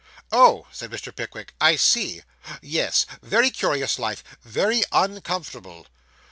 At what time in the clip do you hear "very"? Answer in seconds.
3.21-3.51, 4.41-4.83